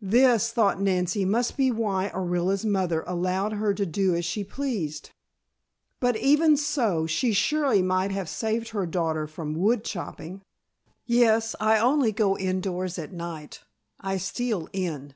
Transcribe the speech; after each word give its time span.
This, 0.00 0.52
thought 0.52 0.80
Nancy, 0.80 1.24
must 1.24 1.56
be 1.56 1.72
why 1.72 2.12
Orilla's 2.14 2.64
mother 2.64 3.02
allowed 3.04 3.54
her 3.54 3.74
to 3.74 3.84
do 3.84 4.14
as 4.14 4.24
she 4.24 4.44
pleased. 4.44 5.10
But 5.98 6.16
even 6.16 6.56
so, 6.56 7.08
she 7.08 7.32
surely 7.32 7.82
might 7.82 8.12
have 8.12 8.28
saved 8.28 8.68
her 8.68 8.86
daughter 8.86 9.26
from 9.26 9.56
wood 9.56 9.82
chopping! 9.82 10.42
"Yes, 11.04 11.56
I 11.58 11.80
only 11.80 12.12
go 12.12 12.38
indoors 12.38 12.96
at 12.96 13.12
night 13.12 13.62
I 14.00 14.18
steal 14.18 14.68
in. 14.72 15.14